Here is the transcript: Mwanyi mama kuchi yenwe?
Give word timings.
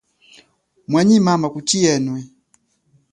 Mwanyi 0.89 1.15
mama 1.25 1.47
kuchi 1.53 1.77
yenwe? 1.85 2.19